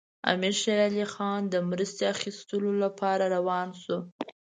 [0.31, 3.97] امیر شېر علي خان د مرستې اخیستلو لپاره روان شو.